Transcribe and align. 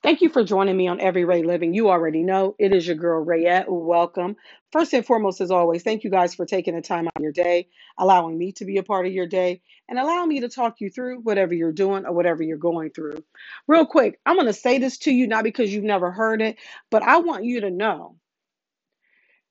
Thank 0.00 0.20
you 0.20 0.28
for 0.28 0.44
joining 0.44 0.76
me 0.76 0.86
on 0.86 1.00
Every 1.00 1.24
Ray 1.24 1.42
Living. 1.42 1.74
You 1.74 1.90
already 1.90 2.22
know 2.22 2.54
it 2.56 2.72
is 2.72 2.86
your 2.86 2.94
girl 2.94 3.20
Rayette. 3.24 3.66
Welcome. 3.68 4.36
First 4.70 4.92
and 4.92 5.04
foremost, 5.04 5.40
as 5.40 5.50
always, 5.50 5.82
thank 5.82 6.04
you 6.04 6.10
guys 6.10 6.36
for 6.36 6.46
taking 6.46 6.76
the 6.76 6.82
time 6.82 7.08
out 7.08 7.16
of 7.16 7.22
your 7.22 7.32
day, 7.32 7.68
allowing 7.98 8.38
me 8.38 8.52
to 8.52 8.64
be 8.64 8.76
a 8.76 8.84
part 8.84 9.06
of 9.06 9.12
your 9.12 9.26
day, 9.26 9.60
and 9.88 9.98
allowing 9.98 10.28
me 10.28 10.38
to 10.40 10.48
talk 10.48 10.76
you 10.80 10.88
through 10.88 11.18
whatever 11.22 11.52
you're 11.52 11.72
doing 11.72 12.06
or 12.06 12.12
whatever 12.12 12.44
you're 12.44 12.58
going 12.58 12.90
through. 12.90 13.24
Real 13.66 13.86
quick, 13.86 14.20
I'm 14.24 14.36
going 14.36 14.46
to 14.46 14.52
say 14.52 14.78
this 14.78 14.98
to 14.98 15.10
you, 15.10 15.26
not 15.26 15.42
because 15.42 15.74
you've 15.74 15.82
never 15.82 16.12
heard 16.12 16.42
it, 16.42 16.58
but 16.90 17.02
I 17.02 17.16
want 17.16 17.44
you 17.44 17.62
to 17.62 17.70
know 17.70 18.14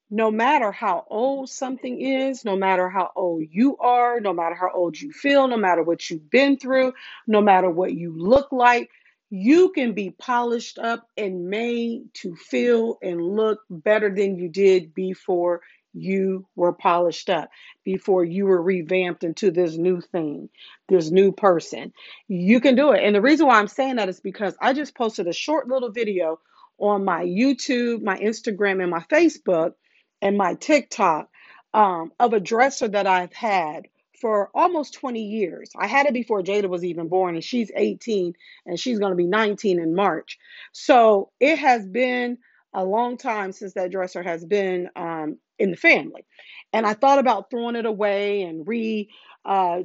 no 0.09 0.31
matter 0.31 0.71
how 0.71 1.05
old 1.09 1.49
something 1.49 1.99
is, 1.99 2.45
no 2.45 2.55
matter 2.55 2.87
how 2.87 3.11
old 3.17 3.43
you 3.51 3.75
are, 3.77 4.21
no 4.21 4.31
matter 4.31 4.55
how 4.55 4.71
old 4.73 4.97
you 4.97 5.11
feel, 5.11 5.49
no 5.49 5.57
matter 5.57 5.83
what 5.83 6.09
you've 6.09 6.29
been 6.29 6.57
through, 6.57 6.93
no 7.27 7.41
matter 7.41 7.69
what 7.69 7.93
you 7.93 8.13
look 8.17 8.53
like, 8.53 8.89
you 9.29 9.71
can 9.73 9.93
be 9.93 10.11
polished 10.11 10.79
up 10.79 11.07
and 11.17 11.49
made 11.49 12.13
to 12.13 12.35
feel 12.35 12.97
and 13.01 13.21
look 13.21 13.59
better 13.69 14.13
than 14.13 14.37
you 14.37 14.49
did 14.49 14.93
before 14.93 15.61
you 15.93 16.45
were 16.55 16.73
polished 16.73 17.29
up, 17.29 17.49
before 17.83 18.23
you 18.23 18.45
were 18.45 18.61
revamped 18.61 19.23
into 19.23 19.51
this 19.51 19.75
new 19.75 19.99
thing, 19.99 20.49
this 20.87 21.09
new 21.09 21.31
person. 21.31 21.91
You 22.27 22.61
can 22.61 22.75
do 22.75 22.91
it. 22.91 23.03
And 23.03 23.15
the 23.15 23.21
reason 23.21 23.47
why 23.47 23.59
I'm 23.59 23.67
saying 23.67 23.95
that 23.95 24.09
is 24.09 24.19
because 24.19 24.55
I 24.61 24.73
just 24.73 24.95
posted 24.95 25.27
a 25.27 25.33
short 25.33 25.67
little 25.67 25.91
video 25.91 26.39
on 26.77 27.03
my 27.03 27.23
YouTube, 27.23 28.03
my 28.03 28.17
Instagram, 28.17 28.81
and 28.81 28.91
my 28.91 29.03
Facebook 29.11 29.73
and 30.21 30.37
my 30.37 30.53
TikTok 30.53 31.29
um, 31.73 32.11
of 32.19 32.33
a 32.33 32.39
dresser 32.39 32.87
that 32.87 33.07
I've 33.07 33.33
had 33.33 33.87
for 34.19 34.49
almost 34.53 34.95
20 34.95 35.21
years. 35.21 35.71
I 35.77 35.87
had 35.87 36.05
it 36.07 36.13
before 36.13 36.41
Jada 36.41 36.69
was 36.69 36.83
even 36.83 37.07
born, 37.07 37.35
and 37.35 37.43
she's 37.43 37.71
18 37.75 38.33
and 38.65 38.79
she's 38.79 38.99
going 38.99 39.11
to 39.11 39.17
be 39.17 39.27
19 39.27 39.79
in 39.79 39.95
March. 39.95 40.37
So 40.71 41.31
it 41.39 41.57
has 41.59 41.85
been 41.85 42.37
a 42.73 42.83
long 42.83 43.17
time 43.17 43.51
since 43.51 43.73
that 43.73 43.91
dresser 43.91 44.23
has 44.23 44.45
been 44.45 44.89
um, 44.95 45.37
in 45.59 45.71
the 45.71 45.77
family. 45.77 46.25
And 46.73 46.85
I 46.85 46.93
thought 46.93 47.19
about 47.19 47.49
throwing 47.49 47.75
it 47.75 47.85
away 47.85 48.43
and 48.43 48.67
re 48.67 49.09
uh, 49.45 49.79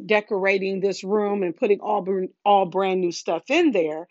this 0.80 1.04
room 1.04 1.42
and 1.42 1.56
putting 1.56 1.78
all, 1.80 2.04
all 2.44 2.66
brand 2.66 3.00
new 3.00 3.12
stuff 3.12 3.44
in 3.48 3.70
there. 3.70 4.08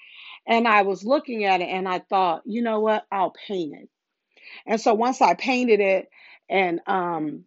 And 0.47 0.67
I 0.67 0.83
was 0.83 1.03
looking 1.03 1.43
at 1.43 1.61
it 1.61 1.65
and 1.65 1.87
I 1.87 1.99
thought, 1.99 2.43
you 2.45 2.61
know 2.61 2.79
what? 2.79 3.05
I'll 3.11 3.33
paint 3.47 3.73
it. 3.75 3.89
And 4.65 4.79
so 4.79 4.93
once 4.93 5.21
I 5.21 5.33
painted 5.33 5.79
it 5.79 6.09
and 6.49 6.79
um, 6.87 7.43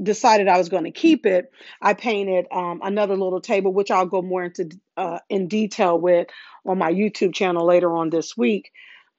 decided 0.00 0.48
I 0.48 0.58
was 0.58 0.68
going 0.68 0.84
to 0.84 0.90
keep 0.90 1.26
it, 1.26 1.50
I 1.80 1.94
painted 1.94 2.46
um, 2.52 2.80
another 2.82 3.16
little 3.16 3.40
table, 3.40 3.72
which 3.72 3.90
I'll 3.90 4.06
go 4.06 4.22
more 4.22 4.44
into 4.44 4.70
uh, 4.96 5.18
in 5.28 5.48
detail 5.48 5.98
with 5.98 6.28
on 6.64 6.78
my 6.78 6.92
YouTube 6.92 7.34
channel 7.34 7.66
later 7.66 7.94
on 7.96 8.10
this 8.10 8.36
week. 8.36 8.70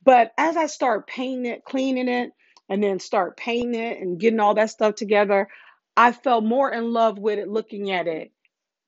But 0.04 0.34
as 0.38 0.58
I 0.58 0.68
start 0.68 1.08
painting 1.08 1.46
it, 1.46 1.66
cleaning 1.66 2.10
it, 2.10 2.32
and 2.70 2.84
then 2.84 3.00
start 3.00 3.38
painting 3.38 3.80
it 3.80 4.00
and 4.00 4.20
getting 4.20 4.40
all 4.40 4.56
that 4.56 4.70
stuff 4.70 4.96
together, 4.96 5.48
I 5.96 6.12
fell 6.12 6.42
more 6.42 6.72
in 6.72 6.92
love 6.92 7.18
with 7.20 7.40
it 7.40 7.48
looking 7.48 7.92
at 7.92 8.08
it 8.08 8.32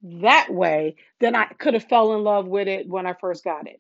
that 0.02 0.48
way 0.50 0.96
than 1.20 1.36
I 1.36 1.46
could 1.46 1.74
have 1.74 1.86
fell 1.86 2.14
in 2.14 2.24
love 2.24 2.48
with 2.48 2.68
it 2.68 2.88
when 2.88 3.06
I 3.08 3.14
first 3.14 3.44
got 3.44 3.68
it. 3.68 3.78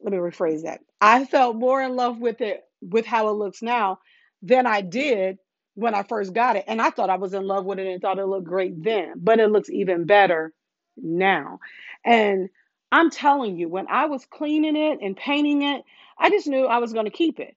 Let 0.00 0.12
me 0.12 0.18
rephrase 0.18 0.62
that. 0.62 0.80
I 1.00 1.24
felt 1.24 1.56
more 1.56 1.82
in 1.82 1.96
love 1.96 2.18
with 2.18 2.40
it 2.40 2.62
with 2.80 3.06
how 3.06 3.28
it 3.28 3.32
looks 3.32 3.62
now 3.62 3.98
than 4.42 4.66
I 4.66 4.80
did 4.80 5.38
when 5.74 5.94
I 5.94 6.02
first 6.02 6.32
got 6.34 6.56
it. 6.56 6.64
And 6.66 6.80
I 6.80 6.90
thought 6.90 7.10
I 7.10 7.16
was 7.16 7.34
in 7.34 7.46
love 7.46 7.64
with 7.64 7.78
it 7.78 7.86
and 7.86 8.00
thought 8.00 8.18
it 8.18 8.26
looked 8.26 8.46
great 8.46 8.82
then, 8.82 9.14
but 9.16 9.40
it 9.40 9.50
looks 9.50 9.70
even 9.70 10.04
better 10.04 10.52
now. 10.96 11.60
And 12.04 12.48
I'm 12.90 13.10
telling 13.10 13.56
you, 13.56 13.68
when 13.68 13.86
I 13.88 14.06
was 14.06 14.26
cleaning 14.26 14.76
it 14.76 14.98
and 15.00 15.16
painting 15.16 15.62
it, 15.62 15.82
I 16.18 16.30
just 16.30 16.46
knew 16.46 16.66
I 16.66 16.78
was 16.78 16.92
going 16.92 17.06
to 17.06 17.10
keep 17.10 17.40
it. 17.40 17.56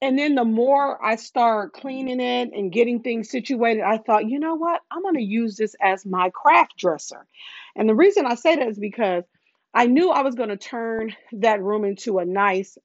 And 0.00 0.18
then 0.18 0.34
the 0.34 0.44
more 0.44 1.02
I 1.04 1.16
start 1.16 1.72
cleaning 1.72 2.20
it 2.20 2.52
and 2.52 2.72
getting 2.72 3.00
things 3.02 3.30
situated, 3.30 3.82
I 3.82 3.98
thought, 3.98 4.28
you 4.28 4.38
know 4.38 4.54
what? 4.54 4.82
I'm 4.90 5.02
going 5.02 5.14
to 5.14 5.22
use 5.22 5.56
this 5.56 5.74
as 5.80 6.04
my 6.04 6.30
craft 6.30 6.76
dresser. 6.76 7.26
And 7.76 7.88
the 7.88 7.94
reason 7.94 8.26
I 8.26 8.34
say 8.34 8.56
that 8.56 8.68
is 8.68 8.78
because 8.78 9.24
I 9.72 9.86
knew 9.86 10.10
I 10.10 10.22
was 10.22 10.34
going 10.34 10.50
to 10.50 10.56
turn 10.56 11.14
that 11.32 11.62
room 11.62 11.84
into 11.84 12.18
a 12.18 12.24
nice 12.24 12.76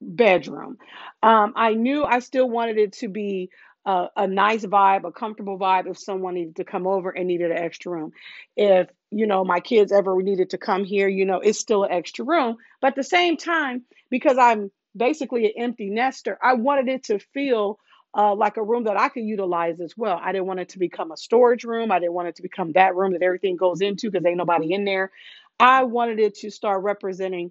bedroom. 0.00 0.78
Um, 1.22 1.54
I 1.56 1.74
knew 1.74 2.04
I 2.04 2.20
still 2.20 2.48
wanted 2.48 2.78
it 2.78 2.92
to 2.94 3.08
be 3.08 3.50
a, 3.86 4.06
a 4.16 4.26
nice 4.26 4.64
vibe, 4.64 5.04
a 5.04 5.12
comfortable 5.12 5.58
vibe 5.58 5.86
if 5.88 5.98
someone 5.98 6.34
needed 6.34 6.56
to 6.56 6.64
come 6.64 6.86
over 6.86 7.10
and 7.10 7.26
needed 7.26 7.50
an 7.50 7.58
extra 7.58 7.92
room. 7.92 8.12
If, 8.56 8.88
you 9.10 9.26
know, 9.26 9.44
my 9.44 9.60
kids 9.60 9.92
ever 9.92 10.20
needed 10.22 10.50
to 10.50 10.58
come 10.58 10.84
here, 10.84 11.08
you 11.08 11.24
know, 11.24 11.40
it's 11.40 11.58
still 11.58 11.84
an 11.84 11.92
extra 11.92 12.24
room. 12.24 12.56
But 12.80 12.88
at 12.88 12.96
the 12.96 13.04
same 13.04 13.36
time, 13.36 13.82
because 14.10 14.38
I'm 14.38 14.70
basically 14.96 15.46
an 15.46 15.52
empty 15.56 15.90
nester, 15.90 16.38
I 16.42 16.54
wanted 16.54 16.88
it 16.88 17.04
to 17.04 17.18
feel 17.18 17.78
uh, 18.16 18.34
like 18.34 18.56
a 18.56 18.62
room 18.62 18.84
that 18.84 18.96
I 18.96 19.08
could 19.08 19.24
utilize 19.24 19.80
as 19.80 19.94
well. 19.96 20.20
I 20.22 20.32
didn't 20.32 20.46
want 20.46 20.60
it 20.60 20.70
to 20.70 20.78
become 20.78 21.10
a 21.10 21.16
storage 21.16 21.64
room. 21.64 21.90
I 21.90 21.98
didn't 21.98 22.12
want 22.12 22.28
it 22.28 22.36
to 22.36 22.42
become 22.42 22.72
that 22.72 22.94
room 22.94 23.12
that 23.12 23.22
everything 23.22 23.56
goes 23.56 23.80
into 23.80 24.10
because 24.10 24.24
ain't 24.24 24.36
nobody 24.36 24.72
in 24.72 24.84
there. 24.84 25.10
I 25.58 25.84
wanted 25.84 26.20
it 26.20 26.36
to 26.38 26.50
start 26.50 26.82
representing 26.82 27.50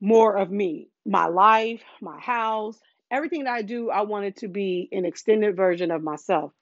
more 0.00 0.36
of 0.36 0.50
me, 0.50 0.90
my 1.06 1.26
life, 1.26 1.82
my 2.00 2.18
house, 2.20 2.78
everything 3.10 3.44
that 3.44 3.54
I 3.54 3.62
do, 3.62 3.90
I 3.90 4.02
wanted 4.02 4.36
to 4.38 4.48
be 4.48 4.88
an 4.92 5.04
extended 5.04 5.56
version 5.56 5.90
of 5.90 6.02
myself. 6.02 6.52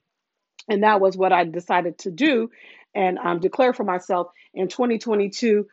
And 0.69 0.83
that 0.83 1.01
was 1.01 1.17
what 1.17 1.33
I 1.33 1.45
decided 1.45 1.99
to 1.99 2.11
do 2.11 2.51
and 2.95 3.19
um, 3.19 3.41
declare 3.41 3.73
for 3.73 3.85
myself 3.85 4.29
in 4.55 4.69
2022 4.69 5.67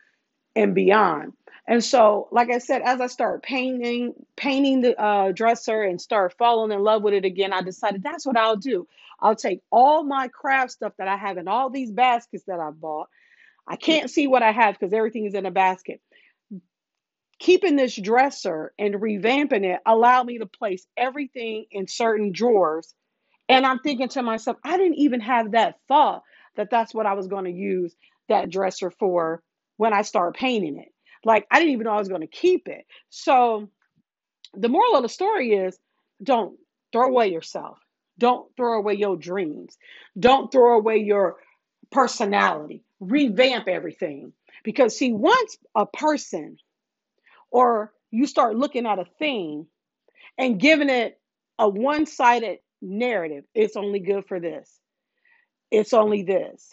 and 0.56 0.74
beyond. 0.74 1.34
And 1.66 1.84
so, 1.84 2.28
like 2.32 2.50
I 2.50 2.58
said, 2.58 2.82
as 2.82 3.00
I 3.00 3.06
started 3.06 3.42
painting, 3.42 4.14
painting 4.34 4.80
the 4.80 5.00
uh, 5.00 5.30
dresser 5.30 5.82
and 5.82 6.00
start 6.00 6.34
falling 6.36 6.72
in 6.72 6.82
love 6.82 7.02
with 7.02 7.14
it 7.14 7.24
again, 7.24 7.52
I 7.52 7.62
decided 7.62 8.02
that's 8.02 8.26
what 8.26 8.36
I'll 8.36 8.56
do. 8.56 8.88
I'll 9.20 9.36
take 9.36 9.60
all 9.70 10.02
my 10.02 10.28
craft 10.28 10.72
stuff 10.72 10.94
that 10.98 11.06
I 11.06 11.16
have 11.16 11.38
in 11.38 11.46
all 11.46 11.70
these 11.70 11.92
baskets 11.92 12.44
that 12.44 12.58
I 12.58 12.70
bought. 12.70 13.08
I 13.68 13.76
can't 13.76 14.10
see 14.10 14.26
what 14.26 14.42
I 14.42 14.50
have 14.50 14.78
because 14.78 14.92
everything 14.92 15.26
is 15.26 15.34
in 15.34 15.46
a 15.46 15.50
basket 15.50 16.00
keeping 17.40 17.74
this 17.74 17.96
dresser 17.96 18.72
and 18.78 18.94
revamping 18.96 19.64
it 19.64 19.80
allowed 19.84 20.26
me 20.26 20.38
to 20.38 20.46
place 20.46 20.86
everything 20.96 21.64
in 21.72 21.88
certain 21.88 22.32
drawers. 22.32 22.94
And 23.48 23.66
I'm 23.66 23.80
thinking 23.80 24.08
to 24.10 24.22
myself, 24.22 24.58
I 24.62 24.76
didn't 24.76 24.98
even 24.98 25.20
have 25.20 25.52
that 25.52 25.80
thought 25.88 26.22
that 26.56 26.70
that's 26.70 26.94
what 26.94 27.06
I 27.06 27.14
was 27.14 27.26
going 27.26 27.46
to 27.46 27.50
use 27.50 27.96
that 28.28 28.50
dresser 28.50 28.90
for 28.90 29.42
when 29.78 29.92
I 29.92 30.02
started 30.02 30.38
painting 30.38 30.78
it. 30.78 30.92
Like, 31.24 31.46
I 31.50 31.58
didn't 31.58 31.72
even 31.72 31.84
know 31.84 31.92
I 31.92 31.98
was 31.98 32.08
going 32.08 32.20
to 32.20 32.26
keep 32.26 32.68
it. 32.68 32.86
So, 33.08 33.68
the 34.54 34.68
moral 34.68 34.96
of 34.96 35.02
the 35.02 35.08
story 35.08 35.52
is 35.52 35.78
don't 36.22 36.58
throw 36.92 37.08
away 37.08 37.28
yourself. 37.32 37.78
Don't 38.18 38.54
throw 38.56 38.78
away 38.78 38.94
your 38.94 39.16
dreams. 39.16 39.78
Don't 40.18 40.52
throw 40.52 40.76
away 40.76 40.98
your 40.98 41.36
personality. 41.90 42.82
Revamp 43.00 43.66
everything. 43.66 44.32
Because, 44.62 44.96
see, 44.96 45.12
once 45.12 45.56
a 45.74 45.86
person 45.86 46.58
or 47.50 47.92
you 48.10 48.26
start 48.26 48.56
looking 48.56 48.86
at 48.86 48.98
a 48.98 49.04
thing 49.18 49.66
and 50.38 50.60
giving 50.60 50.90
it 50.90 51.18
a 51.58 51.68
one 51.68 52.06
sided 52.06 52.58
narrative. 52.80 53.44
It's 53.54 53.76
only 53.76 54.00
good 54.00 54.26
for 54.26 54.40
this. 54.40 54.78
It's 55.70 55.92
only 55.92 56.22
this. 56.22 56.70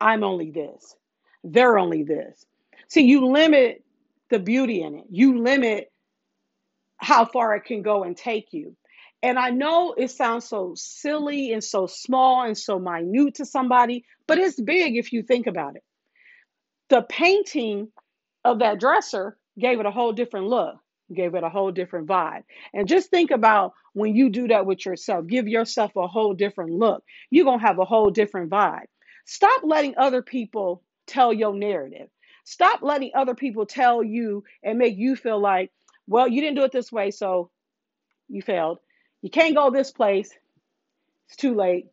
I'm 0.00 0.22
only 0.22 0.50
this. 0.50 0.94
They're 1.42 1.78
only 1.78 2.04
this. 2.04 2.44
See, 2.88 3.02
you 3.02 3.26
limit 3.26 3.84
the 4.30 4.38
beauty 4.38 4.82
in 4.82 4.94
it, 4.94 5.04
you 5.10 5.42
limit 5.42 5.90
how 6.98 7.24
far 7.24 7.54
it 7.56 7.64
can 7.64 7.82
go 7.82 8.02
and 8.04 8.16
take 8.16 8.52
you. 8.52 8.76
And 9.22 9.38
I 9.38 9.50
know 9.50 9.94
it 9.96 10.10
sounds 10.10 10.44
so 10.44 10.74
silly 10.76 11.52
and 11.52 11.64
so 11.64 11.86
small 11.86 12.42
and 12.42 12.56
so 12.56 12.78
minute 12.78 13.36
to 13.36 13.46
somebody, 13.46 14.04
but 14.26 14.38
it's 14.38 14.60
big 14.60 14.96
if 14.96 15.12
you 15.12 15.22
think 15.22 15.46
about 15.46 15.76
it. 15.76 15.82
The 16.88 17.02
painting 17.02 17.88
of 18.44 18.60
that 18.60 18.78
dresser 18.78 19.36
gave 19.58 19.80
it 19.80 19.86
a 19.86 19.90
whole 19.90 20.12
different 20.12 20.46
look, 20.46 20.76
gave 21.14 21.34
it 21.34 21.44
a 21.44 21.48
whole 21.48 21.72
different 21.72 22.06
vibe. 22.06 22.44
And 22.72 22.88
just 22.88 23.10
think 23.10 23.30
about 23.30 23.74
when 23.92 24.14
you 24.14 24.30
do 24.30 24.48
that 24.48 24.66
with 24.66 24.84
yourself, 24.86 25.26
give 25.26 25.48
yourself 25.48 25.96
a 25.96 26.06
whole 26.06 26.34
different 26.34 26.72
look. 26.72 27.02
You're 27.30 27.44
going 27.44 27.60
to 27.60 27.66
have 27.66 27.78
a 27.78 27.84
whole 27.84 28.10
different 28.10 28.50
vibe. 28.50 28.86
Stop 29.24 29.62
letting 29.64 29.94
other 29.96 30.22
people 30.22 30.82
tell 31.06 31.32
your 31.32 31.54
narrative. 31.54 32.08
Stop 32.44 32.80
letting 32.82 33.10
other 33.14 33.34
people 33.34 33.66
tell 33.66 34.02
you 34.02 34.44
and 34.62 34.78
make 34.78 34.96
you 34.96 35.16
feel 35.16 35.38
like, 35.38 35.70
well, 36.06 36.28
you 36.28 36.40
didn't 36.40 36.56
do 36.56 36.64
it 36.64 36.72
this 36.72 36.90
way, 36.90 37.10
so 37.10 37.50
you 38.28 38.40
failed. 38.40 38.78
You 39.20 39.30
can't 39.30 39.54
go 39.54 39.70
this 39.70 39.90
place. 39.90 40.30
It's 41.26 41.36
too 41.36 41.54
late. 41.54 41.86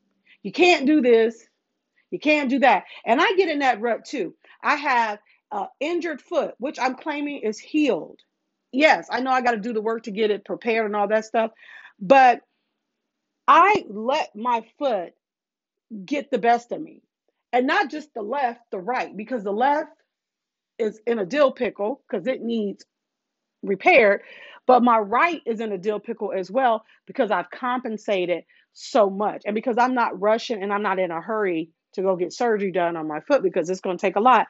You 0.43 0.51
can't 0.51 0.85
do 0.85 1.01
this. 1.01 1.45
You 2.11 2.19
can't 2.19 2.49
do 2.49 2.59
that. 2.59 2.83
And 3.05 3.19
I 3.19 3.33
get 3.33 3.49
in 3.49 3.59
that 3.59 3.81
rut 3.81 4.05
too. 4.05 4.35
I 4.63 4.75
have 4.75 5.19
uh, 5.55 5.67
injured 5.79 6.21
foot, 6.21 6.53
which 6.57 6.77
I'm 6.77 6.95
claiming 6.95 7.39
is 7.39 7.57
healed. 7.57 8.19
Yes, 8.73 9.07
I 9.09 9.21
know 9.21 9.31
I 9.31 9.39
got 9.39 9.51
to 9.51 9.57
do 9.57 9.71
the 9.71 9.81
work 9.81 10.03
to 10.03 10.11
get 10.11 10.29
it 10.29 10.43
prepared 10.43 10.85
and 10.85 10.97
all 10.97 11.07
that 11.07 11.23
stuff, 11.23 11.51
but 11.97 12.41
I 13.47 13.85
let 13.87 14.35
my 14.35 14.65
foot 14.77 15.13
get 16.05 16.29
the 16.29 16.39
best 16.39 16.73
of 16.73 16.81
me. 16.81 17.03
And 17.53 17.67
not 17.67 17.89
just 17.89 18.13
the 18.13 18.21
left, 18.21 18.59
the 18.69 18.79
right, 18.79 19.15
because 19.15 19.45
the 19.45 19.53
left 19.53 19.91
is 20.77 20.99
in 21.07 21.19
a 21.19 21.25
dill 21.25 21.53
pickle 21.53 22.01
because 22.09 22.27
it 22.27 22.41
needs 22.41 22.83
repaired. 23.63 24.23
But 24.67 24.83
my 24.83 24.97
right 24.97 25.41
is 25.45 25.61
in 25.61 25.71
a 25.71 25.77
dill 25.77 26.01
pickle 26.01 26.33
as 26.33 26.51
well 26.51 26.83
because 27.07 27.31
I've 27.31 27.49
compensated 27.49 28.43
so 28.73 29.09
much. 29.09 29.43
And 29.45 29.55
because 29.55 29.77
I'm 29.77 29.93
not 29.93 30.19
rushing 30.19 30.61
and 30.61 30.73
I'm 30.73 30.83
not 30.83 30.99
in 30.99 31.11
a 31.11 31.21
hurry 31.21 31.69
to 31.93 32.01
go 32.01 32.17
get 32.17 32.33
surgery 32.33 32.73
done 32.73 32.97
on 32.97 33.07
my 33.07 33.21
foot 33.21 33.41
because 33.41 33.69
it's 33.69 33.79
going 33.79 33.97
to 33.97 34.01
take 34.01 34.17
a 34.17 34.19
lot, 34.19 34.47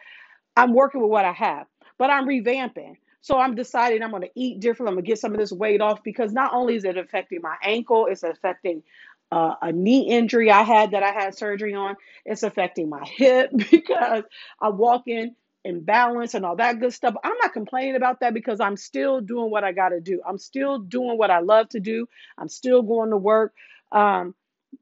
I'm 0.56 0.74
working 0.74 1.02
with 1.02 1.10
what 1.12 1.26
I 1.26 1.34
have. 1.34 1.68
But 1.98 2.10
I'm 2.10 2.28
revamping. 2.28 2.98
So 3.22 3.40
I'm 3.40 3.56
deciding 3.56 4.04
I'm 4.04 4.12
going 4.12 4.24
to 4.24 4.32
eat 4.36 4.60
different. 4.60 4.90
I'm 4.90 4.96
going 4.96 5.06
to 5.06 5.10
get 5.10 5.20
some 5.20 5.34
of 5.34 5.40
this 5.40 5.52
weight 5.52 5.82
off 5.82 6.04
because 6.04 6.32
not 6.34 6.54
only 6.54 6.76
is 6.76 6.86
it 6.86 6.98
affecting 6.98 7.40
my 7.42 7.56
ankle, 7.64 8.08
it's 8.08 8.24
affecting 8.24 8.84
uh, 9.32 9.56
a 9.62 9.72
knee 9.72 10.10
injury 10.10 10.52
I 10.52 10.64
had 10.64 10.92
that 10.92 11.04
I 11.04 11.12
had 11.12 11.36
surgery 11.36 11.74
on. 11.74 11.96
It's 12.26 12.44
affecting 12.44 12.90
my 12.90 13.04
hip 13.06 13.52
because 13.72 14.24
I'm 14.62 14.78
walking 14.78 15.36
imbalance 15.64 16.36
and 16.36 16.46
all 16.46 16.56
that 16.58 16.80
good 16.80 16.94
stuff. 16.94 17.16
I'm 17.24 17.36
not 17.42 17.54
complaining 17.54 17.96
about 17.96 18.20
that 18.20 18.34
because 18.34 18.60
I'm 18.60 18.78
still 18.78 19.22
doing 19.22 19.50
what 19.52 19.64
I 19.64 19.72
got 19.72 19.90
to 19.90 20.00
do. 20.00 20.22
I'm 20.28 20.38
still 20.38 20.80
doing 20.80 21.18
what 21.18 21.32
I 21.32 21.40
love 21.40 21.70
to 21.70 21.80
do. 21.80 22.08
I'm 22.38 22.50
still 22.50 22.84
going 22.84 23.10
to 23.10 23.18
work. 23.18 23.54
Um, 23.92 24.36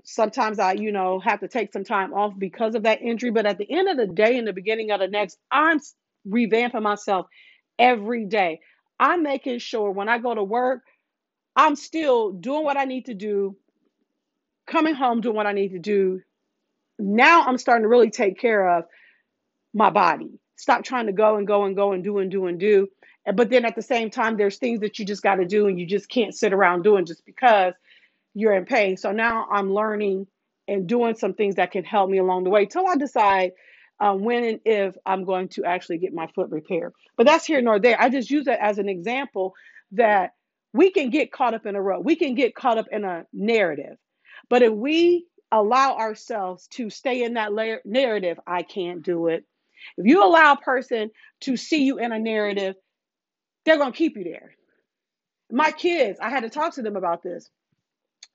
sometimes 0.04 0.60
I, 0.60 0.74
you 0.74 0.92
know, 0.92 1.20
have 1.20 1.42
to 1.42 1.48
take 1.48 1.74
some 1.74 1.84
time 1.84 2.14
off 2.14 2.34
because 2.38 2.76
of 2.76 2.84
that 2.84 3.02
injury. 3.02 3.32
But 3.32 3.46
at 3.46 3.58
the 3.58 3.70
end 3.72 3.90
of 3.90 3.98
the 3.98 4.08
day, 4.08 4.38
in 4.38 4.46
the 4.46 4.54
beginning 4.54 4.92
of 4.92 5.00
the 5.00 5.08
next, 5.08 5.38
I'm 5.52 5.80
revamping 6.28 6.82
myself 6.82 7.28
every 7.80 8.26
day. 8.26 8.60
I'm 9.00 9.24
making 9.24 9.60
sure 9.60 9.92
when 9.92 10.10
I 10.10 10.20
go 10.20 10.34
to 10.34 10.44
work, 10.44 10.84
I'm 11.56 11.76
still 11.76 12.32
doing 12.32 12.64
what 12.64 12.78
I 12.78 12.86
need 12.86 13.06
to 13.06 13.14
do, 13.14 13.58
coming 14.68 14.96
home, 14.96 15.22
doing 15.22 15.36
what 15.36 15.48
I 15.48 15.54
need 15.54 15.70
to 15.70 15.80
do. 15.80 16.22
Now 17.00 17.44
I'm 17.44 17.58
starting 17.58 17.84
to 17.84 17.90
really 17.90 18.12
take 18.12 18.40
care 18.40 18.78
of 18.78 18.86
my 19.74 19.90
body. 19.90 20.40
Stop 20.56 20.84
trying 20.84 21.08
to 21.08 21.14
go 21.14 21.38
and 21.38 21.48
go 21.48 21.66
and 21.66 21.76
go 21.76 21.94
and 21.94 22.04
do 22.04 22.20
and 22.20 22.32
do 22.32 22.46
and 22.48 22.60
do. 22.60 22.88
But 23.36 23.50
then 23.50 23.66
at 23.66 23.76
the 23.76 23.82
same 23.82 24.10
time, 24.10 24.38
there's 24.38 24.58
things 24.58 24.82
that 24.82 25.00
you 25.00 25.06
just 25.06 25.24
got 25.24 25.36
to 25.36 25.46
do 25.46 25.68
and 25.68 25.80
you 25.80 25.86
just 25.86 26.10
can't 26.10 26.36
sit 26.36 26.54
around 26.54 26.84
doing 26.84 27.06
just 27.06 27.26
because 27.26 27.74
you're 28.34 28.54
in 28.54 28.66
pain. 28.66 28.98
So 28.98 29.12
now 29.12 29.48
I'm 29.52 29.74
learning 29.74 30.28
and 30.68 30.88
doing 30.88 31.16
some 31.16 31.34
things 31.34 31.56
that 31.56 31.72
can 31.72 31.84
help 31.84 32.10
me 32.10 32.18
along 32.20 32.44
the 32.44 32.50
way 32.50 32.66
till 32.66 32.88
I 32.88 32.96
decide 32.96 33.52
uh, 34.00 34.14
when 34.14 34.44
and 34.44 34.60
if 34.66 34.96
I'm 35.06 35.26
going 35.26 35.50
to 35.50 35.66
actually 35.66 35.98
get 36.00 36.14
my 36.14 36.28
foot 36.28 36.50
repaired. 36.50 36.94
But 37.18 37.28
that's 37.28 37.46
here 37.46 37.62
nor 37.62 37.80
there. 37.80 38.00
I 38.00 38.10
just 38.10 38.30
use 38.30 38.46
that 38.46 38.64
as 38.64 38.78
an 38.78 38.90
example 38.90 39.54
that 39.94 40.32
we 40.74 40.92
can 40.92 41.10
get 41.10 41.32
caught 41.32 41.54
up 41.54 41.66
in 41.66 41.76
a 41.76 41.82
rut. 41.82 42.04
We 42.04 42.16
can 42.16 42.36
get 42.36 42.56
caught 42.56 42.78
up 42.78 42.88
in 42.92 43.04
a 43.04 43.26
narrative. 43.32 43.98
But 44.50 44.64
if 44.64 44.74
we 44.74 45.26
allow 45.52 45.98
ourselves 45.98 46.68
to 46.72 46.90
stay 46.90 47.24
in 47.24 47.36
that 47.36 47.54
layer, 47.54 47.80
narrative, 47.86 48.40
I 48.48 48.64
can't 48.64 49.04
do 49.04 49.28
it. 49.28 49.46
If 49.98 50.08
you 50.08 50.24
allow 50.24 50.54
a 50.54 50.58
person 50.58 51.12
to 51.42 51.58
see 51.58 51.84
you 51.84 52.00
in 52.00 52.12
a 52.12 52.20
narrative, 52.20 52.76
they're 53.66 53.78
going 53.78 53.92
to 53.92 53.98
keep 53.98 54.18
you 54.18 54.24
there. 54.24 54.56
My 55.52 55.72
kids, 55.72 56.20
I 56.20 56.30
had 56.30 56.44
to 56.44 56.50
talk 56.50 56.76
to 56.76 56.82
them 56.82 56.96
about 56.96 57.22
this. 57.22 57.50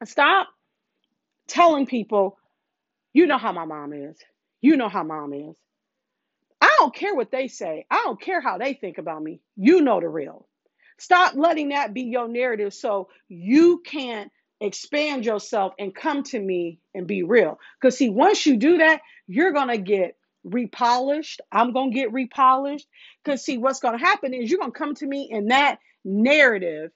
Stop 0.04 0.48
telling 1.48 1.86
people, 1.86 2.38
you 3.12 3.26
know 3.26 3.38
how 3.38 3.52
my 3.52 3.64
mom 3.64 3.92
is. 3.92 4.16
You 4.60 4.76
know 4.76 4.88
how 4.88 5.02
mom 5.02 5.32
is. 5.32 5.56
I 6.60 6.74
don't 6.78 6.94
care 6.94 7.14
what 7.14 7.30
they 7.30 7.48
say. 7.48 7.86
I 7.90 8.02
don't 8.04 8.20
care 8.20 8.40
how 8.40 8.58
they 8.58 8.74
think 8.74 8.98
about 8.98 9.22
me. 9.22 9.40
You 9.56 9.80
know 9.80 10.00
the 10.00 10.08
real. 10.08 10.46
Stop 10.98 11.34
letting 11.34 11.68
that 11.70 11.94
be 11.94 12.02
your 12.02 12.28
narrative 12.28 12.74
so 12.74 13.08
you 13.28 13.82
can't 13.84 14.32
expand 14.60 15.24
yourself 15.24 15.72
and 15.78 15.94
come 15.94 16.24
to 16.24 16.38
me 16.38 16.80
and 16.94 17.06
be 17.06 17.22
real. 17.22 17.58
Because, 17.80 17.96
see, 17.96 18.10
once 18.10 18.44
you 18.44 18.56
do 18.56 18.78
that, 18.78 19.00
you're 19.28 19.52
going 19.52 19.68
to 19.68 19.78
get 19.78 20.16
repolished. 20.42 21.40
I'm 21.52 21.72
going 21.72 21.92
to 21.92 21.94
get 21.94 22.12
repolished. 22.12 22.86
Because, 23.22 23.44
see, 23.44 23.58
what's 23.58 23.80
going 23.80 23.96
to 23.96 24.04
happen 24.04 24.34
is 24.34 24.50
you're 24.50 24.58
going 24.58 24.72
to 24.72 24.78
come 24.78 24.94
to 24.96 25.06
me 25.06 25.28
in 25.30 25.48
that 25.48 25.78
narrative 26.04 26.90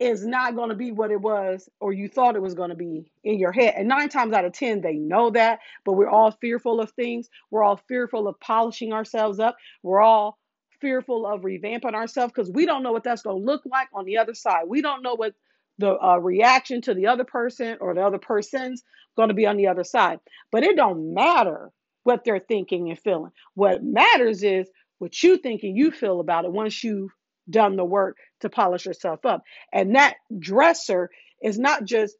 is 0.00 0.26
not 0.26 0.56
going 0.56 0.70
to 0.70 0.74
be 0.74 0.90
what 0.90 1.10
it 1.10 1.20
was 1.20 1.68
or 1.78 1.92
you 1.92 2.08
thought 2.08 2.34
it 2.34 2.42
was 2.42 2.54
going 2.54 2.70
to 2.70 2.76
be 2.76 3.12
in 3.22 3.38
your 3.38 3.52
head. 3.52 3.74
And 3.76 3.86
nine 3.86 4.08
times 4.08 4.32
out 4.32 4.46
of 4.46 4.54
10, 4.54 4.80
they 4.80 4.94
know 4.94 5.30
that, 5.30 5.60
but 5.84 5.92
we're 5.92 6.08
all 6.08 6.30
fearful 6.30 6.80
of 6.80 6.90
things. 6.92 7.28
We're 7.50 7.62
all 7.62 7.76
fearful 7.86 8.26
of 8.26 8.40
polishing 8.40 8.94
ourselves 8.94 9.38
up. 9.38 9.56
We're 9.82 10.00
all 10.00 10.38
fearful 10.80 11.26
of 11.26 11.42
revamping 11.42 11.94
ourselves 11.94 12.32
because 12.34 12.50
we 12.50 12.64
don't 12.64 12.82
know 12.82 12.92
what 12.92 13.04
that's 13.04 13.20
going 13.20 13.36
to 13.36 13.44
look 13.44 13.62
like 13.66 13.88
on 13.92 14.06
the 14.06 14.16
other 14.16 14.32
side. 14.34 14.64
We 14.66 14.80
don't 14.80 15.02
know 15.02 15.14
what 15.14 15.34
the 15.76 15.98
uh, 15.98 16.16
reaction 16.16 16.80
to 16.82 16.94
the 16.94 17.06
other 17.06 17.24
person 17.24 17.76
or 17.80 17.94
the 17.94 18.02
other 18.02 18.18
person's 18.18 18.82
going 19.16 19.28
to 19.28 19.34
be 19.34 19.46
on 19.46 19.58
the 19.58 19.66
other 19.66 19.84
side. 19.84 20.18
But 20.50 20.62
it 20.62 20.76
don't 20.76 21.12
matter 21.12 21.70
what 22.04 22.24
they're 22.24 22.40
thinking 22.40 22.88
and 22.88 22.98
feeling. 22.98 23.32
What 23.52 23.84
matters 23.84 24.42
is 24.42 24.70
what 24.98 25.22
you 25.22 25.36
think 25.36 25.62
and 25.62 25.76
you 25.76 25.90
feel 25.90 26.20
about 26.20 26.46
it 26.46 26.52
once 26.52 26.82
you've 26.82 27.10
done 27.50 27.76
the 27.76 27.84
work 27.84 28.16
to 28.40 28.48
polish 28.48 28.86
yourself 28.86 29.24
up. 29.24 29.42
And 29.72 29.94
that 29.96 30.16
dresser 30.38 31.10
is 31.42 31.58
not 31.58 31.84
just 31.84 32.16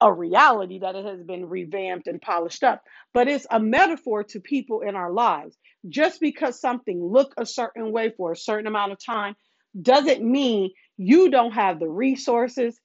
a 0.00 0.12
reality 0.12 0.78
that 0.80 0.94
it 0.94 1.04
has 1.04 1.22
been 1.22 1.48
revamped 1.48 2.06
and 2.06 2.20
polished 2.20 2.62
up, 2.62 2.82
but 3.12 3.28
it's 3.28 3.46
a 3.50 3.58
metaphor 3.58 4.22
to 4.24 4.40
people 4.40 4.80
in 4.80 4.94
our 4.94 5.12
lives. 5.12 5.56
Just 5.88 6.20
because 6.20 6.60
something 6.60 7.02
look 7.02 7.34
a 7.36 7.46
certain 7.46 7.90
way 7.92 8.12
for 8.16 8.32
a 8.32 8.36
certain 8.36 8.66
amount 8.66 8.92
of 8.92 9.04
time 9.04 9.34
doesn't 9.80 10.22
mean 10.22 10.70
you 10.96 11.30
don't 11.30 11.52
have 11.52 11.80
the 11.80 11.88
resources, 11.88 12.78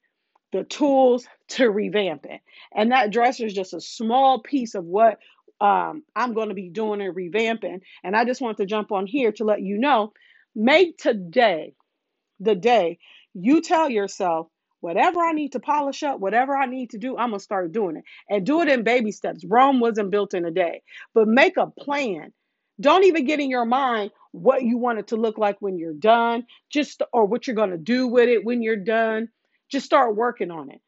the 0.52 0.64
tools 0.64 1.28
to 1.50 1.70
revamp 1.70 2.26
it. 2.26 2.42
And 2.74 2.92
that 2.92 3.12
dresser 3.12 3.46
is 3.46 3.54
just 3.54 3.74
a 3.74 3.82
small 3.82 4.42
piece 4.42 4.74
of 4.74 4.86
what 4.86 5.20
um, 5.60 6.04
I'm 6.16 6.34
going 6.34 6.50
to 6.50 6.56
be 6.56 6.70
doing 6.70 7.02
and 7.02 7.16
revamping. 7.16 7.82
And 8.04 8.16
I 8.16 8.26
just 8.26 8.42
want 8.42 8.58
to 8.58 8.66
jump 8.66 8.92
on 8.92 9.08
here 9.08 9.32
to 9.34 9.44
let 9.44 9.62
you 9.62 9.78
know 9.78 10.14
make 10.56 10.98
today 10.98 11.74
the 12.39 12.56
day 12.56 13.00
you 13.34 13.62
tell 13.62 13.89
yourself, 13.89 14.48
whatever 14.80 15.19
I 15.22 15.34
need 15.34 15.54
to 15.54 15.60
polish 15.60 16.04
up, 16.04 16.19
whatever 16.19 16.56
I 16.56 16.66
need 16.66 16.92
to 16.92 16.98
do, 16.98 17.18
I'm 17.18 17.30
going 17.30 17.39
to 17.39 17.44
start 17.44 17.72
doing 17.72 17.98
it. 17.98 18.04
And 18.30 18.45
do 18.45 18.62
it 18.62 18.69
in 18.69 18.84
baby 18.84 19.12
steps. 19.12 19.44
Rome 19.45 19.80
wasn't 19.80 20.12
built 20.12 20.34
in 20.34 20.45
a 20.45 20.51
day, 20.51 20.81
but 21.13 21.28
make 21.28 21.57
a 21.57 21.68
plan. 21.68 22.34
Don't 22.80 23.04
even 23.06 23.25
get 23.25 23.39
in 23.39 23.50
your 23.50 23.66
mind 23.66 24.12
what 24.31 24.62
you 24.62 24.78
want 24.78 25.00
it 25.00 25.07
to 25.07 25.16
look 25.16 25.38
like 25.38 25.57
when 25.60 25.78
you're 25.78 25.94
done, 25.94 26.45
just 26.72 27.01
or 27.12 27.25
what 27.25 27.48
you're 27.48 27.56
going 27.56 27.72
to 27.72 27.78
do 27.78 28.07
with 28.07 28.30
it 28.30 28.45
when 28.45 28.62
you're 28.62 28.75
done. 28.75 29.30
Just 29.69 29.86
start 29.86 30.16
working 30.16 30.51
on 30.51 30.69
it. 30.72 30.80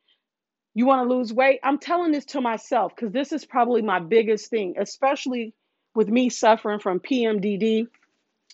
You 0.75 0.85
want 0.85 1.07
to 1.07 1.13
lose 1.13 1.33
weight? 1.33 1.59
I'm 1.63 1.79
telling 1.79 2.11
this 2.11 2.25
to 2.25 2.41
myself 2.41 2.93
because 2.95 3.11
this 3.11 3.31
is 3.31 3.43
probably 3.43 3.81
my 3.81 3.99
biggest 3.99 4.49
thing, 4.49 4.75
especially 4.79 5.53
with 5.95 6.07
me 6.07 6.29
suffering 6.29 6.79
from 6.79 6.99
PMDD, 6.99 7.87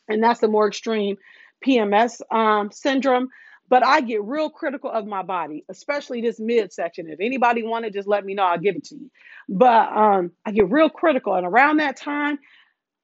and 0.08 0.24
that's 0.24 0.40
the 0.40 0.48
more 0.48 0.68
extreme 0.68 1.18
PMS 1.66 2.22
um, 2.32 2.72
syndrome. 2.72 3.30
But 3.68 3.84
I 3.84 4.02
get 4.02 4.24
real 4.24 4.52
critical 4.52 4.92
of 4.92 5.08
my 5.08 5.24
body, 5.24 5.66
especially 5.70 6.22
this 6.22 6.40
midsection. 6.40 7.10
If 7.10 7.20
anybody 7.20 7.64
want 7.64 7.86
it, 7.86 7.94
just 7.94 8.08
let 8.08 8.24
me 8.24 8.36
know. 8.36 8.44
I'll 8.44 8.60
give 8.60 8.76
it 8.76 8.84
to 8.86 8.96
you. 8.96 9.10
But 9.50 9.92
um, 9.92 10.32
I 10.46 10.52
get 10.52 10.70
real 10.70 10.90
critical, 10.90 11.34
and 11.34 11.48
around 11.48 11.78
that 11.78 11.98
time, 11.98 12.38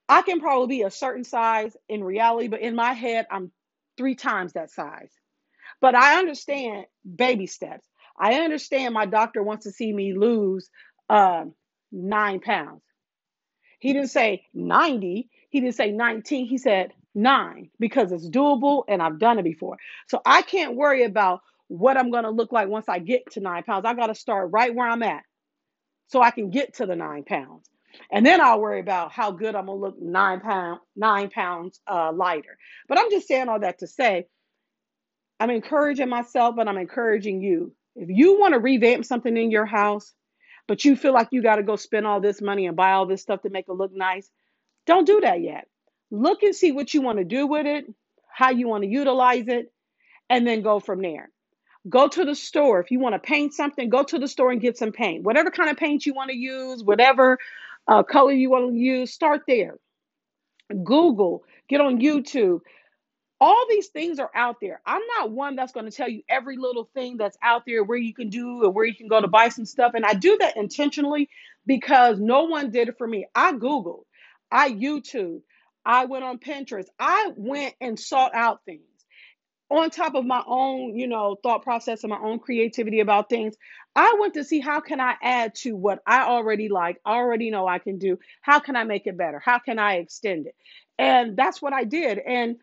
I 0.08 0.22
can 0.22 0.40
probably 0.40 0.76
be 0.76 0.82
a 0.82 0.90
certain 0.90 1.24
size 1.24 1.76
in 1.88 2.04
reality, 2.04 2.48
but 2.48 2.60
in 2.60 2.76
my 2.76 2.92
head, 2.92 3.26
I'm 3.30 3.50
three 3.96 4.14
times 4.14 4.52
that 4.52 4.70
size. 4.70 5.10
But 5.80 5.94
I 5.94 6.18
understand 6.18 6.86
baby 7.16 7.46
steps. 7.46 7.86
I 8.18 8.34
understand 8.34 8.94
my 8.94 9.06
doctor 9.06 9.42
wants 9.42 9.64
to 9.64 9.72
see 9.72 9.92
me 9.92 10.12
lose 10.12 10.68
um, 11.08 11.54
nine 11.90 12.40
pounds. 12.40 12.82
He 13.80 13.92
didn't 13.92 14.10
say 14.10 14.46
90, 14.54 15.28
he 15.50 15.60
didn't 15.60 15.74
say 15.74 15.90
19, 15.90 16.46
he 16.46 16.58
said 16.58 16.92
nine 17.14 17.70
because 17.78 18.12
it's 18.12 18.28
doable 18.28 18.84
and 18.88 19.02
I've 19.02 19.18
done 19.18 19.38
it 19.38 19.44
before. 19.44 19.76
So 20.08 20.20
I 20.26 20.42
can't 20.42 20.76
worry 20.76 21.04
about 21.04 21.40
what 21.68 21.96
I'm 21.96 22.10
going 22.10 22.24
to 22.24 22.30
look 22.30 22.52
like 22.52 22.68
once 22.68 22.88
I 22.88 22.98
get 22.98 23.32
to 23.32 23.40
nine 23.40 23.62
pounds. 23.64 23.84
I 23.86 23.94
got 23.94 24.08
to 24.08 24.14
start 24.14 24.50
right 24.52 24.74
where 24.74 24.88
I'm 24.88 25.02
at 25.02 25.22
so 26.08 26.22
I 26.22 26.30
can 26.30 26.50
get 26.50 26.74
to 26.76 26.86
the 26.86 26.96
nine 26.96 27.24
pounds. 27.24 27.68
And 28.10 28.24
then 28.24 28.40
I'll 28.40 28.60
worry 28.60 28.80
about 28.80 29.12
how 29.12 29.32
good 29.32 29.54
I'm 29.54 29.66
gonna 29.66 29.78
look 29.78 30.00
nine 30.00 30.40
pound 30.40 30.80
nine 30.96 31.30
pounds 31.30 31.80
uh, 31.90 32.12
lighter. 32.12 32.56
But 32.88 32.98
I'm 32.98 33.10
just 33.10 33.28
saying 33.28 33.48
all 33.48 33.60
that 33.60 33.80
to 33.80 33.86
say 33.86 34.26
I'm 35.40 35.50
encouraging 35.50 36.08
myself, 36.08 36.56
but 36.56 36.68
I'm 36.68 36.78
encouraging 36.78 37.42
you. 37.42 37.74
If 37.96 38.08
you 38.08 38.38
want 38.40 38.54
to 38.54 38.60
revamp 38.60 39.04
something 39.04 39.36
in 39.36 39.50
your 39.50 39.66
house, 39.66 40.12
but 40.68 40.84
you 40.84 40.96
feel 40.96 41.12
like 41.12 41.28
you 41.32 41.42
got 41.42 41.56
to 41.56 41.62
go 41.62 41.76
spend 41.76 42.06
all 42.06 42.20
this 42.20 42.40
money 42.40 42.66
and 42.66 42.76
buy 42.76 42.92
all 42.92 43.06
this 43.06 43.22
stuff 43.22 43.42
to 43.42 43.50
make 43.50 43.66
it 43.68 43.72
look 43.72 43.92
nice, 43.94 44.30
don't 44.86 45.06
do 45.06 45.20
that 45.20 45.42
yet. 45.42 45.66
Look 46.12 46.42
and 46.42 46.54
see 46.54 46.72
what 46.72 46.92
you 46.92 47.00
want 47.00 47.18
to 47.18 47.24
do 47.24 47.46
with 47.46 47.66
it, 47.66 47.86
how 48.28 48.50
you 48.50 48.68
want 48.68 48.84
to 48.84 48.90
utilize 48.90 49.48
it, 49.48 49.72
and 50.28 50.46
then 50.46 50.60
go 50.60 50.78
from 50.78 51.00
there. 51.00 51.30
Go 51.88 52.06
to 52.06 52.24
the 52.26 52.34
store. 52.34 52.80
If 52.80 52.90
you 52.90 53.00
want 53.00 53.14
to 53.14 53.18
paint 53.18 53.54
something, 53.54 53.88
go 53.88 54.02
to 54.04 54.18
the 54.18 54.28
store 54.28 54.52
and 54.52 54.60
get 54.60 54.76
some 54.76 54.92
paint. 54.92 55.24
Whatever 55.24 55.50
kind 55.50 55.70
of 55.70 55.78
paint 55.78 56.04
you 56.04 56.12
want 56.12 56.30
to 56.30 56.36
use, 56.36 56.84
whatever 56.84 57.38
uh, 57.88 58.02
color 58.02 58.32
you 58.32 58.50
want 58.50 58.72
to 58.72 58.78
use, 58.78 59.10
start 59.10 59.40
there. 59.48 59.76
Google, 60.84 61.44
get 61.66 61.80
on 61.80 61.98
YouTube. 61.98 62.60
All 63.40 63.64
these 63.70 63.88
things 63.88 64.18
are 64.18 64.30
out 64.34 64.56
there. 64.60 64.82
I'm 64.84 65.02
not 65.16 65.32
one 65.32 65.56
that's 65.56 65.72
going 65.72 65.86
to 65.86 65.96
tell 65.96 66.08
you 66.10 66.22
every 66.28 66.58
little 66.58 66.90
thing 66.94 67.16
that's 67.16 67.38
out 67.42 67.62
there 67.66 67.82
where 67.84 67.98
you 67.98 68.12
can 68.12 68.28
do 68.28 68.64
and 68.64 68.74
where 68.74 68.84
you 68.84 68.94
can 68.94 69.08
go 69.08 69.20
to 69.20 69.28
buy 69.28 69.48
some 69.48 69.64
stuff. 69.64 69.92
And 69.94 70.04
I 70.04 70.12
do 70.12 70.36
that 70.40 70.58
intentionally 70.58 71.30
because 71.66 72.20
no 72.20 72.44
one 72.44 72.70
did 72.70 72.88
it 72.88 72.98
for 72.98 73.08
me. 73.08 73.26
I 73.34 73.54
Googled, 73.54 74.04
I 74.50 74.70
YouTube, 74.70 75.40
I 75.84 76.06
went 76.06 76.24
on 76.24 76.38
Pinterest, 76.38 76.86
I 76.98 77.32
went 77.36 77.74
and 77.80 77.98
sought 77.98 78.34
out 78.34 78.64
things 78.64 78.82
on 79.72 79.90
top 79.90 80.14
of 80.14 80.24
my 80.26 80.42
own, 80.46 80.96
you 80.96 81.06
know, 81.06 81.36
thought 81.42 81.62
process 81.62 82.04
and 82.04 82.10
my 82.10 82.18
own 82.18 82.38
creativity 82.38 83.00
about 83.00 83.28
things, 83.30 83.54
I 83.96 84.16
went 84.20 84.34
to 84.34 84.44
see 84.44 84.60
how 84.60 84.80
can 84.80 85.00
I 85.00 85.14
add 85.22 85.54
to 85.56 85.74
what 85.74 86.00
I 86.06 86.22
already 86.22 86.68
like, 86.68 87.00
already 87.06 87.50
know 87.50 87.66
I 87.66 87.78
can 87.78 87.98
do. 87.98 88.18
How 88.42 88.60
can 88.60 88.76
I 88.76 88.84
make 88.84 89.06
it 89.06 89.16
better? 89.16 89.40
How 89.42 89.58
can 89.58 89.78
I 89.78 89.94
extend 89.94 90.46
it? 90.46 90.54
And 90.98 91.36
that's 91.36 91.62
what 91.62 91.72
I 91.72 91.84
did. 91.84 92.18
And 92.18 92.56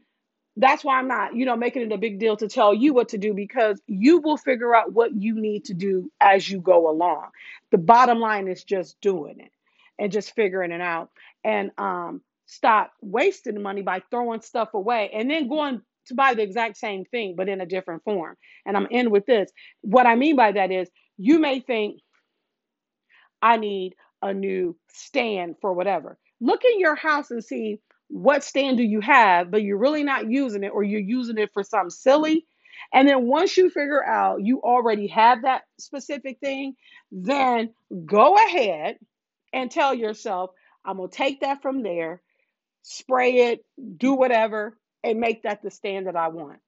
that's 0.55 0.83
why 0.83 0.99
I'm 0.99 1.07
not, 1.07 1.35
you 1.35 1.45
know, 1.45 1.55
making 1.55 1.83
it 1.83 1.91
a 1.91 1.97
big 1.97 2.19
deal 2.19 2.38
to 2.38 2.47
tell 2.47 2.73
you 2.73 2.93
what 2.93 3.09
to 3.09 3.17
do 3.17 3.33
because 3.33 3.81
you 3.88 4.19
will 4.19 4.38
figure 4.38 4.75
out 4.75 4.93
what 4.93 5.11
you 5.13 5.39
need 5.39 5.65
to 5.65 5.73
do 5.73 6.11
as 6.19 6.47
you 6.47 6.59
go 6.59 6.89
along. 6.89 7.29
The 7.71 7.77
bottom 7.77 8.19
line 8.19 8.47
is 8.47 8.63
just 8.63 8.99
doing 9.01 9.39
it 9.39 9.51
and 9.97 10.11
just 10.11 10.35
figuring 10.35 10.71
it 10.71 10.81
out 10.81 11.09
and 11.43 11.71
um 11.77 12.21
stop 12.50 12.91
wasting 13.01 13.62
money 13.62 13.84
by 13.84 14.01
throwing 14.10 14.41
stuff 14.41 14.74
away 14.74 15.12
and 15.13 15.29
then 15.29 15.48
going 15.48 15.82
to 16.08 16.15
buy 16.15 16.34
the 16.34 16.41
exact 16.41 16.77
same 16.77 17.06
thing 17.06 17.36
but 17.38 17.48
in 17.48 17.62
a 17.62 17.65
different 17.65 18.03
form. 18.03 18.36
And 18.65 18.75
I'm 18.75 18.88
in 18.89 19.12
with 19.12 19.27
this. 19.27 19.51
What 19.82 20.08
I 20.08 20.15
mean 20.15 20.36
by 20.36 20.51
that 20.53 20.72
is 20.72 20.89
you 21.18 21.38
may 21.38 21.60
think 21.60 22.01
I 23.41 23.58
need 23.58 23.94
a 24.24 24.34
new 24.34 24.75
stand 24.91 25.56
for 25.62 25.74
whatever. 25.74 26.18
Look 26.41 26.65
in 26.65 26.79
your 26.79 26.96
house 26.96 27.29
and 27.29 27.44
see 27.44 27.79
what 28.08 28.44
stand 28.44 28.77
do 28.77 28.84
you 28.84 29.00
have, 29.01 29.51
but 29.51 29.62
you're 29.62 29.77
really 29.77 30.03
not 30.03 30.27
using 30.27 30.63
it 30.63 30.72
or 30.74 30.82
you're 30.84 31.00
using 31.00 31.38
it 31.38 31.51
for 31.53 31.63
something 31.63 31.91
silly. 31.91 32.48
And 32.91 33.08
then 33.08 33.27
once 33.27 33.56
you 33.56 33.70
figure 33.70 34.03
out 34.03 34.44
you 34.44 34.60
already 34.62 35.06
have 35.08 35.44
that 35.44 35.63
specific 35.77 36.39
thing, 36.39 36.74
then 37.12 37.70
go 38.08 38.36
ahead 38.36 38.98
and 39.53 39.70
tell 39.70 39.94
yourself, 39.94 40.50
I'm 40.84 40.98
going 40.98 41.12
to 41.12 41.15
take 41.15 41.41
that 41.41 41.62
from 41.62 41.84
there, 41.84 42.24
spray 42.81 43.51
it, 43.51 43.65
do 43.98 44.13
whatever, 44.13 44.77
and 45.03 45.19
make 45.19 45.43
that 45.43 45.62
the 45.62 45.71
stand 45.71 46.07
that 46.07 46.15
I 46.15 46.29
want. 46.29 46.59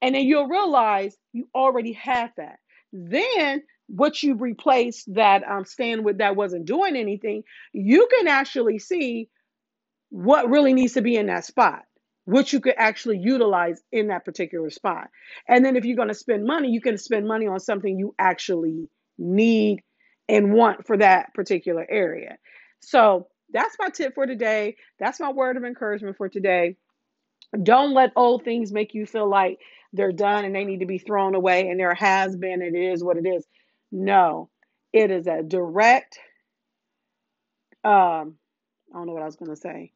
And 0.00 0.14
then 0.14 0.22
you'll 0.22 0.48
realize 0.48 1.16
you 1.32 1.48
already 1.54 1.92
have 1.94 2.30
that. 2.36 2.58
Then 2.92 3.62
what 3.88 4.22
you 4.22 4.34
replace 4.34 5.04
that 5.08 5.42
um, 5.48 5.64
stand 5.64 6.04
with 6.04 6.18
that 6.18 6.36
wasn't 6.36 6.66
doing 6.66 6.96
anything, 6.96 7.42
you 7.72 8.08
can 8.14 8.28
actually 8.28 8.78
see 8.78 9.28
what 10.10 10.48
really 10.48 10.74
needs 10.74 10.94
to 10.94 11.02
be 11.02 11.16
in 11.16 11.26
that 11.26 11.44
spot, 11.44 11.82
which 12.24 12.52
you 12.52 12.60
could 12.60 12.74
actually 12.76 13.18
utilize 13.18 13.80
in 13.90 14.08
that 14.08 14.24
particular 14.24 14.70
spot. 14.70 15.08
And 15.48 15.64
then 15.64 15.76
if 15.76 15.84
you're 15.84 15.96
going 15.96 16.08
to 16.08 16.14
spend 16.14 16.46
money, 16.46 16.68
you 16.68 16.80
can 16.80 16.98
spend 16.98 17.26
money 17.26 17.46
on 17.46 17.60
something 17.60 17.98
you 17.98 18.14
actually 18.18 18.88
need 19.18 19.80
and 20.28 20.52
want 20.52 20.86
for 20.86 20.96
that 20.98 21.34
particular 21.34 21.86
area. 21.88 22.36
So 22.80 23.28
that's 23.52 23.76
my 23.78 23.88
tip 23.88 24.14
for 24.14 24.26
today. 24.26 24.76
That's 24.98 25.20
my 25.20 25.32
word 25.32 25.56
of 25.56 25.64
encouragement 25.64 26.16
for 26.16 26.28
today. 26.28 26.76
Don't 27.62 27.94
let 27.94 28.12
old 28.16 28.44
things 28.44 28.72
make 28.72 28.94
you 28.94 29.06
feel 29.06 29.28
like 29.28 29.58
they're 29.92 30.12
done 30.12 30.44
and 30.44 30.54
they 30.54 30.64
need 30.64 30.80
to 30.80 30.86
be 30.86 30.98
thrown 30.98 31.34
away 31.34 31.68
and 31.68 31.80
there 31.80 31.94
has 31.94 32.36
been, 32.36 32.62
and 32.62 32.76
it 32.76 32.92
is 32.92 33.02
what 33.02 33.16
it 33.16 33.26
is. 33.26 33.46
No, 33.90 34.50
it 34.92 35.10
is 35.10 35.26
a 35.26 35.42
direct, 35.42 36.18
um, 37.84 38.34
I 38.92 38.96
don't 38.98 39.06
know 39.06 39.14
what 39.14 39.22
I 39.22 39.26
was 39.26 39.36
going 39.36 39.50
to 39.50 39.56
say 39.56 39.92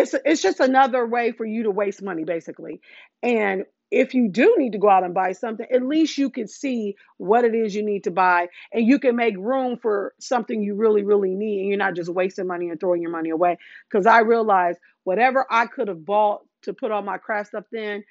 it's 0.00 0.14
it's 0.24 0.42
just 0.42 0.60
another 0.60 1.06
way 1.06 1.32
for 1.32 1.44
you 1.44 1.64
to 1.64 1.70
waste 1.70 2.02
money 2.02 2.24
basically 2.24 2.80
and 3.22 3.64
if 3.90 4.14
you 4.14 4.28
do 4.28 4.54
need 4.56 4.72
to 4.72 4.78
go 4.78 4.88
out 4.88 5.04
and 5.04 5.14
buy 5.14 5.32
something 5.32 5.66
at 5.72 5.82
least 5.82 6.16
you 6.18 6.30
can 6.30 6.46
see 6.46 6.94
what 7.18 7.44
it 7.44 7.54
is 7.54 7.74
you 7.74 7.82
need 7.82 8.04
to 8.04 8.10
buy 8.10 8.48
and 8.72 8.86
you 8.86 8.98
can 8.98 9.16
make 9.16 9.36
room 9.36 9.76
for 9.76 10.14
something 10.18 10.62
you 10.62 10.74
really 10.74 11.02
really 11.02 11.34
need 11.34 11.60
and 11.60 11.68
you're 11.68 11.78
not 11.78 11.94
just 11.94 12.12
wasting 12.12 12.46
money 12.46 12.68
and 12.68 12.80
throwing 12.80 13.02
your 13.02 13.10
money 13.10 13.30
away. 13.30 13.58
Because 13.90 14.06
i 14.06 14.20
realized 14.20 14.78
whatever 15.04 15.46
i 15.50 15.66
could 15.66 15.88
have 15.88 16.04
bought 16.04 16.42
to 16.62 16.72
put 16.72 16.90
all 16.90 17.02
my 17.02 17.18
craft 17.18 17.48
stuff 17.48 17.64
in 17.72 18.04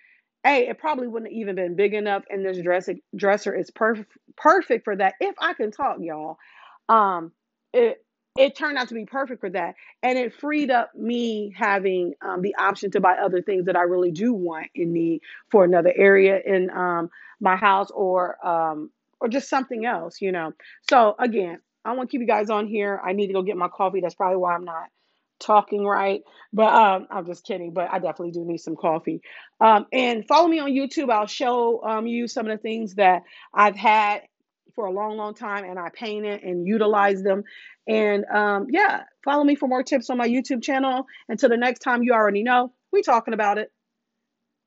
hey 0.44 0.68
it 0.68 0.78
probably 0.80 1.08
wouldn't 1.08 1.32
have 1.32 1.38
even 1.40 1.56
been 1.56 1.76
big 1.76 1.94
enough 1.94 2.24
and 2.30 2.46
this 2.46 2.60
dresser, 2.62 2.96
dresser 3.16 3.56
is 3.56 3.72
perfect 3.72 4.12
perfect 4.36 4.84
for 4.84 4.96
that 4.96 5.14
if 5.20 5.36
i 5.40 5.54
can 5.54 5.72
talk 5.72 5.98
y'all. 6.00 6.38
Um 6.88 7.32
it 7.74 8.04
it 8.40 8.56
turned 8.56 8.78
out 8.78 8.88
to 8.88 8.94
be 8.94 9.06
perfect 9.06 9.42
for 9.42 9.50
that. 9.50 9.76
And 10.02 10.18
it 10.18 10.34
freed 10.34 10.72
up 10.72 10.96
me 10.96 11.54
having 11.56 12.14
um, 12.22 12.42
the 12.42 12.56
option 12.56 12.90
to 12.92 13.02
buy 13.02 13.18
other 13.18 13.42
things 13.42 13.66
that 13.66 13.76
i 13.76 13.82
really 13.82 14.12
do 14.12 14.34
want 14.34 14.68
and 14.76 14.94
need 14.94 15.22
for 15.52 15.66
another 15.66 15.94
area 15.96 16.40
in 16.46 16.70
um, 16.70 17.10
my 17.42 17.58
house 17.58 17.92
or 17.92 18.46
um, 18.46 18.90
or 19.20 19.28
just 19.28 19.50
something 19.50 19.86
else 19.86 20.22
you 20.22 20.32
know. 20.32 20.54
So 20.90 21.16
again 21.20 21.60
i 21.84 21.92
want 21.92 22.10
to 22.10 22.12
keep 22.12 22.22
you 22.22 22.28
guys 22.28 22.50
on 22.50 22.66
here. 22.68 23.02
I 23.04 23.12
need 23.14 23.28
to 23.28 23.34
go 23.34 23.42
get 23.42 23.58
my 23.58 23.68
coffee. 23.68 24.00
That's 24.00 24.16
probably 24.16 24.38
why 24.38 24.56
i'm 24.56 24.66
not 24.66 24.88
talking 25.40 25.86
right. 25.86 26.22
But 26.54 26.74
um, 26.74 27.08
i'm 27.12 27.26
just 27.26 27.46
kidding 27.46 27.74
but 27.74 27.90
i 27.92 28.00
definitely 28.00 28.32
do 28.32 28.46
need 28.46 28.60
some 28.60 28.78
coffee. 28.78 29.22
Um, 29.60 29.86
and 29.92 30.26
follow 30.26 30.48
me 30.48 30.60
on 30.60 30.72
youtube. 30.72 31.12
I'll 31.12 31.28
show 31.28 31.84
um, 31.84 32.08
you 32.08 32.30
some 32.30 32.48
of 32.48 32.58
the 32.58 32.62
things 32.62 32.96
that 32.96 33.24
i've 33.54 33.76
had 33.76 34.22
for 34.80 34.86
a 34.86 34.92
long, 34.92 35.18
long 35.18 35.34
time, 35.34 35.66
and 35.66 35.78
I 35.78 35.90
painted 35.90 36.42
and 36.42 36.66
utilized 36.66 37.26
them. 37.26 37.44
And 37.86 38.24
um, 38.34 38.68
yeah, 38.70 39.04
follow 39.26 39.44
me 39.44 39.56
for 39.56 39.68
more 39.68 39.84
tips 39.84 40.10
on 40.10 40.18
my 40.18 40.26
YouTube 40.26 40.64
channel. 40.64 41.06
Until 41.28 41.50
the 41.50 41.58
next 41.58 41.80
time, 41.80 42.02
you 42.02 42.14
already 42.14 42.44
know 42.44 42.72
we 42.94 43.02
talking 43.02 43.34
about 43.34 43.58
it. 43.58 43.74